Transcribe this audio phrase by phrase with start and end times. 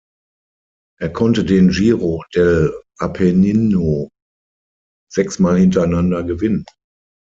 [0.99, 4.09] Er konnte den Giro dell'Appennino
[5.13, 6.65] sechsmal hintereinander gewinnen.